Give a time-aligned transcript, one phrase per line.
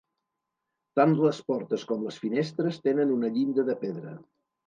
[0.99, 4.15] Tant les portes com les finestres tenen una llinda de pedra.